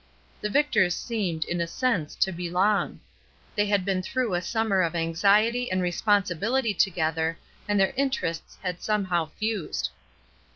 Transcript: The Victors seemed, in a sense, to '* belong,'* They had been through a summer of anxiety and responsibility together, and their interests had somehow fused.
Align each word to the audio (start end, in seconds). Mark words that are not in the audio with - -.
The 0.41 0.49
Victors 0.49 0.95
seemed, 0.95 1.45
in 1.45 1.61
a 1.61 1.67
sense, 1.67 2.15
to 2.15 2.31
'* 2.31 2.31
belong,'* 2.31 2.99
They 3.55 3.67
had 3.67 3.85
been 3.85 4.01
through 4.01 4.33
a 4.33 4.41
summer 4.41 4.81
of 4.81 4.95
anxiety 4.95 5.71
and 5.71 5.79
responsibility 5.79 6.73
together, 6.73 7.37
and 7.67 7.79
their 7.79 7.93
interests 7.95 8.57
had 8.63 8.81
somehow 8.81 9.27
fused. 9.37 9.91